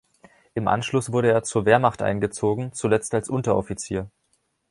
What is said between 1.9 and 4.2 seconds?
eingezogen, zuletzt als Unteroffizier.